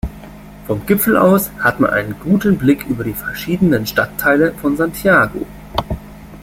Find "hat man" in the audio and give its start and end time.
1.59-1.91